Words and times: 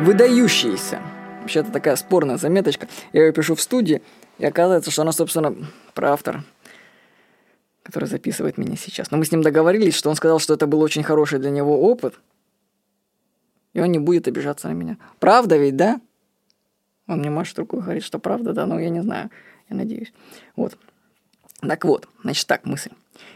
Выдающиеся. 0.00 1.00
Вообще, 1.40 1.60
это 1.60 1.70
такая 1.70 1.96
спорная 1.96 2.36
заметочка. 2.36 2.88
Я 3.12 3.26
ее 3.26 3.32
пишу 3.32 3.54
в 3.54 3.60
студии, 3.60 4.02
и 4.38 4.44
оказывается, 4.44 4.90
что 4.90 5.02
она, 5.02 5.12
собственно, 5.12 5.54
про 5.94 6.12
автор, 6.12 6.42
который 7.82 8.06
записывает 8.06 8.58
меня 8.58 8.76
сейчас. 8.76 9.10
Но 9.10 9.18
мы 9.18 9.24
с 9.24 9.32
ним 9.32 9.42
договорились, 9.42 9.94
что 9.94 10.10
он 10.10 10.16
сказал, 10.16 10.40
что 10.40 10.54
это 10.54 10.66
был 10.66 10.80
очень 10.80 11.02
хороший 11.02 11.38
для 11.38 11.50
него 11.50 11.88
опыт, 11.88 12.14
и 13.72 13.80
он 13.80 13.92
не 13.92 13.98
будет 13.98 14.26
обижаться 14.28 14.68
на 14.68 14.72
меня. 14.72 14.98
Правда 15.20 15.56
ведь, 15.56 15.76
да? 15.76 16.00
Он 17.06 17.20
мне 17.20 17.30
машет 17.30 17.58
рукой, 17.58 17.80
говорит, 17.80 18.02
что 18.02 18.18
правда, 18.18 18.52
да, 18.52 18.66
но 18.66 18.78
я 18.78 18.88
не 18.88 19.02
знаю, 19.02 19.30
я 19.68 19.76
надеюсь. 19.76 20.12
Вот. 20.56 20.76
Так 21.60 21.84
вот, 21.84 22.08
значит 22.22 22.46
так, 22.46 22.66
мысль. 22.66 22.90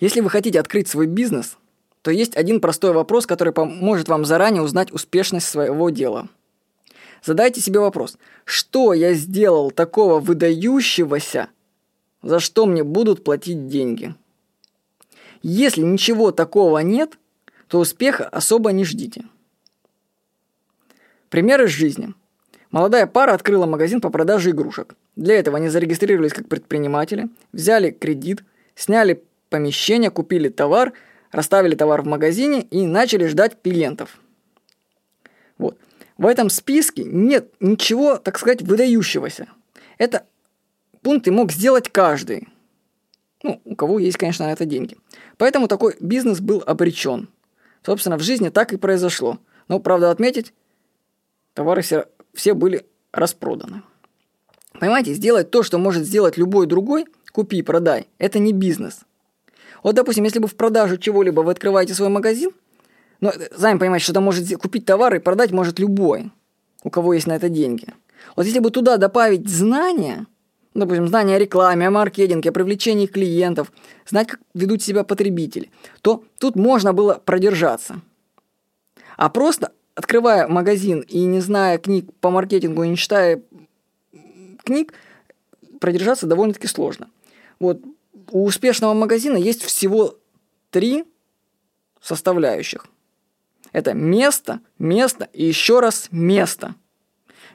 Если 0.00 0.20
вы 0.20 0.30
хотите 0.30 0.60
открыть 0.60 0.88
свой 0.88 1.06
бизнес, 1.06 1.56
то 2.02 2.10
есть 2.10 2.36
один 2.36 2.60
простой 2.60 2.92
вопрос, 2.92 3.26
который 3.26 3.52
поможет 3.52 4.08
вам 4.08 4.24
заранее 4.24 4.62
узнать 4.62 4.92
успешность 4.92 5.48
своего 5.48 5.90
дела. 5.90 6.28
Задайте 7.24 7.60
себе 7.60 7.78
вопрос, 7.78 8.18
что 8.44 8.92
я 8.92 9.14
сделал 9.14 9.70
такого 9.70 10.18
выдающегося, 10.18 11.48
за 12.22 12.40
что 12.40 12.66
мне 12.66 12.82
будут 12.82 13.22
платить 13.22 13.68
деньги? 13.68 14.14
Если 15.42 15.82
ничего 15.82 16.32
такого 16.32 16.78
нет, 16.78 17.18
то 17.68 17.78
успеха 17.78 18.28
особо 18.28 18.72
не 18.72 18.84
ждите. 18.84 19.24
Пример 21.30 21.62
из 21.62 21.70
жизни. 21.70 22.12
Молодая 22.70 23.06
пара 23.06 23.34
открыла 23.34 23.66
магазин 23.66 24.00
по 24.00 24.10
продаже 24.10 24.50
игрушек. 24.50 24.94
Для 25.14 25.38
этого 25.38 25.58
они 25.58 25.68
зарегистрировались 25.68 26.32
как 26.32 26.48
предприниматели, 26.48 27.28
взяли 27.52 27.90
кредит, 27.90 28.44
сняли 28.74 29.22
помещение, 29.48 30.10
купили 30.10 30.48
товар, 30.48 30.92
расставили 31.30 31.74
товар 31.74 32.02
в 32.02 32.06
магазине 32.06 32.62
и 32.62 32.86
начали 32.86 33.26
ждать 33.26 33.60
клиентов. 33.62 34.18
Вот. 35.58 35.78
В 36.18 36.26
этом 36.26 36.50
списке 36.50 37.04
нет 37.04 37.52
ничего, 37.60 38.16
так 38.16 38.38
сказать, 38.38 38.62
выдающегося. 38.62 39.48
Это 39.98 40.26
пункты 41.02 41.30
мог 41.32 41.52
сделать 41.52 41.88
каждый. 41.90 42.48
Ну, 43.42 43.60
у 43.64 43.74
кого 43.74 43.98
есть, 43.98 44.18
конечно, 44.18 44.46
на 44.46 44.52
это 44.52 44.64
деньги. 44.64 44.96
Поэтому 45.36 45.68
такой 45.68 45.96
бизнес 46.00 46.40
был 46.40 46.62
обречен. 46.64 47.28
Собственно, 47.84 48.16
в 48.18 48.22
жизни 48.22 48.50
так 48.50 48.72
и 48.72 48.76
произошло. 48.76 49.38
Но, 49.68 49.80
правда, 49.80 50.10
отметить, 50.10 50.52
товары 51.54 51.82
все, 51.82 52.06
все 52.34 52.54
были 52.54 52.86
распроданы. 53.12 53.82
Понимаете, 54.78 55.14
сделать 55.14 55.50
то, 55.50 55.62
что 55.62 55.78
может 55.78 56.04
сделать 56.04 56.36
любой 56.36 56.66
другой, 56.66 57.06
купи 57.32 57.62
продай, 57.62 58.08
это 58.18 58.38
не 58.38 58.52
бизнес. 58.52 59.00
Вот, 59.82 59.94
допустим, 59.94 60.24
если 60.24 60.38
бы 60.38 60.48
в 60.48 60.54
продажу 60.54 60.96
чего-либо 60.96 61.40
вы 61.40 61.52
открываете 61.52 61.94
свой 61.94 62.08
магазин, 62.08 62.52
но 63.22 63.32
ну, 63.34 63.44
сами 63.56 63.78
понимаете, 63.78 64.04
что 64.04 64.14
там 64.14 64.24
может 64.24 64.48
купить 64.56 64.84
товар 64.84 65.14
и 65.14 65.20
продать 65.20 65.52
может 65.52 65.78
любой, 65.78 66.32
у 66.82 66.90
кого 66.90 67.14
есть 67.14 67.28
на 67.28 67.36
это 67.36 67.48
деньги. 67.48 67.86
Вот 68.34 68.44
если 68.46 68.58
бы 68.58 68.70
туда 68.70 68.96
добавить 68.96 69.48
знания, 69.48 70.26
ну, 70.74 70.80
допустим, 70.80 71.06
знания 71.06 71.36
о 71.36 71.38
рекламе, 71.38 71.86
о 71.86 71.92
маркетинге, 71.92 72.50
о 72.50 72.52
привлечении 72.52 73.06
клиентов, 73.06 73.72
знать, 74.08 74.26
как 74.26 74.40
ведут 74.54 74.82
себя 74.82 75.04
потребители, 75.04 75.70
то 76.02 76.24
тут 76.40 76.56
можно 76.56 76.92
было 76.92 77.14
продержаться. 77.24 78.00
А 79.16 79.28
просто 79.28 79.70
открывая 79.94 80.48
магазин 80.48 81.00
и 81.00 81.20
не 81.20 81.38
зная 81.38 81.78
книг 81.78 82.10
по 82.20 82.30
маркетингу 82.30 82.82
и 82.82 82.88
не 82.88 82.96
читая 82.96 83.40
книг, 84.64 84.94
продержаться 85.78 86.26
довольно-таки 86.26 86.66
сложно. 86.66 87.08
Вот 87.60 87.80
у 88.32 88.44
успешного 88.44 88.94
магазина 88.94 89.36
есть 89.36 89.62
всего 89.62 90.18
три 90.70 91.04
составляющих. 92.00 92.86
Это 93.72 93.94
место, 93.94 94.60
место 94.78 95.28
и 95.32 95.44
еще 95.44 95.80
раз 95.80 96.08
место. 96.10 96.74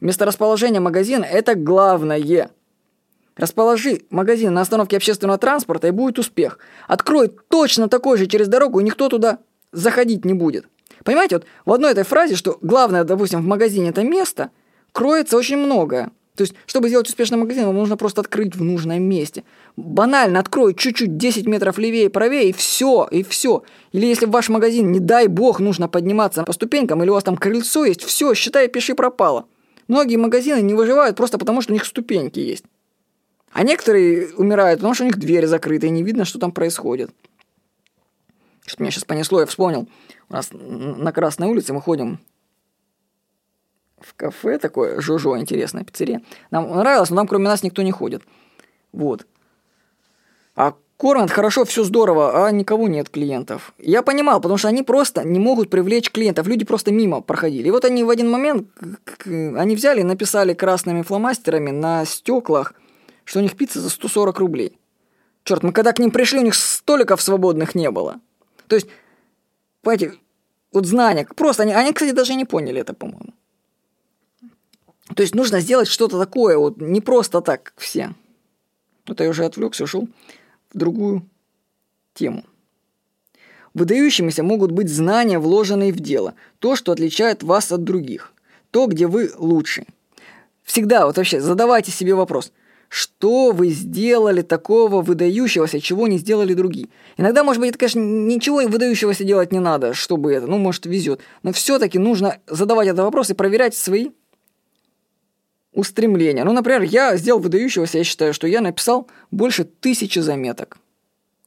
Месторасположение 0.00 0.80
магазина– 0.80 1.24
это 1.30 1.54
главное. 1.54 2.50
Расположи 3.36 4.02
магазин 4.10 4.54
на 4.54 4.60
остановке 4.60 4.96
общественного 4.96 5.38
транспорта, 5.38 5.88
и 5.88 5.90
будет 5.90 6.18
успех. 6.18 6.58
Открой 6.86 7.28
точно 7.48 7.88
такой 7.88 8.16
же 8.16 8.26
через 8.26 8.46
дорогу, 8.46 8.80
и 8.80 8.84
никто 8.84 9.08
туда 9.08 9.38
заходить 9.72 10.24
не 10.24 10.34
будет. 10.34 10.66
Понимаете, 11.04 11.36
вот 11.36 11.46
в 11.66 11.72
одной 11.72 11.92
этой 11.92 12.04
фразе, 12.04 12.36
что 12.36 12.58
главное, 12.62 13.02
допустим, 13.04 13.40
в 13.42 13.46
магазине 13.46 13.90
это 13.90 14.04
место, 14.04 14.50
кроется 14.92 15.36
очень 15.36 15.56
многое. 15.56 16.12
То 16.36 16.42
есть, 16.42 16.54
чтобы 16.66 16.88
сделать 16.88 17.08
успешный 17.08 17.38
магазин, 17.38 17.66
вам 17.66 17.76
нужно 17.76 17.96
просто 17.96 18.20
открыть 18.20 18.56
в 18.56 18.64
нужном 18.64 19.00
месте. 19.02 19.44
Банально 19.76 20.40
открой 20.40 20.74
чуть-чуть 20.74 21.16
10 21.16 21.46
метров 21.46 21.78
левее 21.78 22.10
правее, 22.10 22.48
и 22.48 22.52
все, 22.52 23.06
и 23.08 23.22
все. 23.22 23.62
Или 23.92 24.06
если 24.06 24.26
в 24.26 24.30
ваш 24.30 24.48
магазин, 24.48 24.90
не 24.90 24.98
дай 24.98 25.28
бог, 25.28 25.60
нужно 25.60 25.86
подниматься 25.88 26.42
по 26.42 26.52
ступенькам, 26.52 27.02
или 27.02 27.10
у 27.10 27.14
вас 27.14 27.22
там 27.22 27.36
крыльцо 27.36 27.84
есть, 27.84 28.02
все, 28.02 28.34
считай, 28.34 28.66
пиши 28.66 28.96
пропало. 28.96 29.46
Многие 29.86 30.16
магазины 30.16 30.60
не 30.60 30.74
выживают 30.74 31.16
просто 31.16 31.38
потому, 31.38 31.60
что 31.62 31.72
у 31.72 31.74
них 31.74 31.84
ступеньки 31.84 32.40
есть. 32.40 32.64
А 33.52 33.62
некоторые 33.62 34.34
умирают, 34.34 34.80
потому 34.80 34.94
что 34.94 35.04
у 35.04 35.06
них 35.06 35.16
двери 35.16 35.46
закрыты, 35.46 35.86
и 35.86 35.90
не 35.90 36.02
видно, 36.02 36.24
что 36.24 36.40
там 36.40 36.50
происходит. 36.50 37.10
Что 38.66 38.82
меня 38.82 38.90
сейчас 38.90 39.04
понесло, 39.04 39.38
я 39.38 39.46
вспомнил. 39.46 39.86
У 40.28 40.32
нас 40.32 40.48
на 40.52 41.12
Красной 41.12 41.46
улице 41.46 41.72
мы 41.72 41.80
ходим 41.80 42.18
в 44.04 44.14
кафе 44.14 44.58
такое, 44.58 45.00
Жожо, 45.00 45.38
интересная 45.38 45.84
пиццерия. 45.84 46.22
Нам 46.50 46.70
нравилось, 46.70 47.10
но 47.10 47.16
там 47.16 47.26
кроме 47.28 47.48
нас 47.48 47.62
никто 47.62 47.82
не 47.82 47.92
ходит. 47.92 48.22
Вот. 48.92 49.26
А 50.56 50.74
кормят 50.96 51.30
хорошо, 51.30 51.64
все 51.64 51.84
здорово, 51.84 52.46
а 52.46 52.50
никого 52.50 52.88
нет 52.88 53.08
клиентов. 53.08 53.74
Я 53.78 54.02
понимал, 54.02 54.40
потому 54.40 54.58
что 54.58 54.68
они 54.68 54.82
просто 54.82 55.24
не 55.24 55.38
могут 55.38 55.70
привлечь 55.70 56.10
клиентов. 56.10 56.46
Люди 56.46 56.64
просто 56.64 56.92
мимо 56.92 57.20
проходили. 57.20 57.68
И 57.68 57.70
вот 57.70 57.84
они 57.84 58.04
в 58.04 58.10
один 58.10 58.30
момент, 58.30 58.68
они 59.26 59.76
взяли 59.76 60.00
и 60.00 60.04
написали 60.04 60.54
красными 60.54 61.02
фломастерами 61.02 61.70
на 61.70 62.04
стеклах, 62.04 62.74
что 63.24 63.40
у 63.40 63.42
них 63.42 63.56
пицца 63.56 63.80
за 63.80 63.90
140 63.90 64.38
рублей. 64.38 64.78
Черт, 65.44 65.62
мы 65.62 65.72
когда 65.72 65.92
к 65.92 65.98
ним 65.98 66.10
пришли, 66.10 66.38
у 66.38 66.42
них 66.42 66.54
столиков 66.54 67.20
свободных 67.20 67.74
не 67.74 67.90
было. 67.90 68.20
То 68.66 68.76
есть, 68.76 68.88
понимаете, 69.82 70.14
вот 70.72 70.86
знания, 70.86 71.26
просто 71.36 71.64
они, 71.64 71.72
они, 71.72 71.92
кстати, 71.92 72.12
даже 72.12 72.34
не 72.34 72.44
поняли 72.44 72.80
это, 72.80 72.94
по-моему. 72.94 73.34
То 75.14 75.22
есть 75.22 75.34
нужно 75.34 75.60
сделать 75.60 75.88
что-то 75.88 76.18
такое, 76.18 76.58
вот 76.58 76.80
не 76.80 77.00
просто 77.00 77.40
так, 77.40 77.72
все. 77.76 78.14
Это 79.06 79.24
я 79.24 79.30
уже 79.30 79.44
отвлекся, 79.44 79.84
ушел 79.84 80.08
в 80.72 80.78
другую 80.78 81.28
тему. 82.14 82.44
Выдающимися 83.74 84.42
могут 84.42 84.70
быть 84.70 84.88
знания, 84.88 85.38
вложенные 85.38 85.92
в 85.92 86.00
дело, 86.00 86.34
то, 86.58 86.76
что 86.76 86.92
отличает 86.92 87.42
вас 87.42 87.72
от 87.72 87.84
других, 87.84 88.32
то, 88.70 88.86
где 88.86 89.06
вы 89.06 89.32
лучше. 89.36 89.84
Всегда, 90.62 91.06
вот 91.06 91.16
вообще, 91.16 91.40
задавайте 91.40 91.90
себе 91.90 92.14
вопрос, 92.14 92.52
что 92.88 93.50
вы 93.50 93.70
сделали 93.70 94.42
такого 94.42 95.02
выдающегося, 95.02 95.80
чего 95.80 96.06
не 96.06 96.18
сделали 96.18 96.54
другие. 96.54 96.88
Иногда, 97.16 97.44
может 97.44 97.60
быть, 97.60 97.70
это, 97.70 97.78
конечно, 97.78 98.00
ничего 98.00 98.62
выдающегося 98.62 99.24
делать 99.24 99.52
не 99.52 99.58
надо, 99.58 99.92
чтобы 99.92 100.32
это, 100.32 100.46
ну, 100.46 100.58
может, 100.58 100.86
везет, 100.86 101.20
но 101.42 101.52
все-таки 101.52 101.98
нужно 101.98 102.38
задавать 102.46 102.88
этот 102.88 103.00
вопрос 103.00 103.30
и 103.30 103.34
проверять 103.34 103.76
свои 103.76 104.10
устремления. 105.74 106.44
Ну, 106.44 106.52
например, 106.52 106.82
я 106.82 107.16
сделал 107.16 107.40
выдающегося, 107.40 107.98
я 107.98 108.04
считаю, 108.04 108.32
что 108.32 108.46
я 108.46 108.60
написал 108.60 109.08
больше 109.30 109.64
тысячи 109.64 110.20
заметок. 110.20 110.78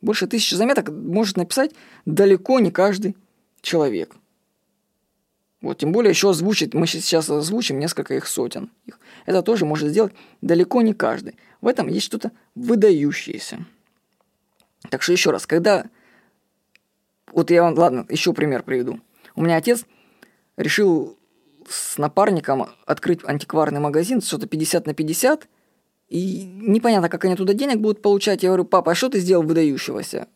Больше 0.00 0.26
тысячи 0.26 0.54
заметок 0.54 0.88
может 0.90 1.36
написать 1.36 1.72
далеко 2.06 2.60
не 2.60 2.70
каждый 2.70 3.16
человек. 3.60 4.16
Вот, 5.60 5.78
тем 5.78 5.92
более 5.92 6.10
еще 6.10 6.30
озвучить, 6.30 6.74
мы 6.74 6.86
сейчас 6.86 7.30
озвучим 7.30 7.78
несколько 7.78 8.14
их 8.14 8.26
сотен. 8.26 8.70
Это 9.26 9.42
тоже 9.42 9.64
может 9.64 9.90
сделать 9.90 10.12
далеко 10.40 10.82
не 10.82 10.94
каждый. 10.94 11.36
В 11.60 11.68
этом 11.68 11.86
есть 11.88 12.06
что-то 12.06 12.32
выдающееся. 12.54 13.64
Так 14.88 15.02
что 15.02 15.12
еще 15.12 15.30
раз, 15.30 15.46
когда... 15.46 15.86
Вот 17.32 17.50
я 17.50 17.62
вам, 17.62 17.74
ладно, 17.78 18.06
еще 18.08 18.32
пример 18.32 18.62
приведу. 18.62 19.00
У 19.36 19.42
меня 19.42 19.56
отец 19.56 19.84
решил 20.56 21.16
с 21.68 21.98
напарником 21.98 22.68
открыть 22.86 23.20
антикварный 23.24 23.80
магазин, 23.80 24.20
что-то 24.20 24.46
50 24.46 24.86
на 24.86 24.94
50, 24.94 25.48
и 26.08 26.44
непонятно, 26.44 27.08
как 27.08 27.24
они 27.24 27.36
туда 27.36 27.54
денег 27.54 27.78
будут 27.78 28.02
получать. 28.02 28.42
Я 28.42 28.50
говорю, 28.50 28.64
папа, 28.64 28.92
а 28.92 28.94
что 28.94 29.08
ты 29.08 29.18
сделал 29.18 29.42
выдающегося? 29.42 30.28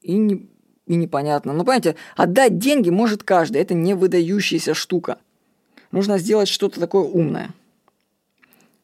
И, 0.00 0.16
не, 0.16 0.48
и 0.86 0.94
непонятно. 0.94 1.52
Ну, 1.52 1.64
понимаете, 1.64 1.96
отдать 2.16 2.58
деньги 2.58 2.90
может 2.90 3.24
каждый, 3.24 3.60
это 3.60 3.74
не 3.74 3.94
выдающаяся 3.94 4.74
штука. 4.74 5.18
Нужно 5.90 6.18
сделать 6.18 6.48
что-то 6.48 6.78
такое 6.78 7.02
умное. 7.02 7.50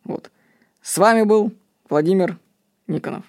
Вот. 0.04 0.30
С 0.82 0.98
вами 0.98 1.22
был 1.22 1.52
Владимир 1.88 2.38
Никонов. 2.86 3.24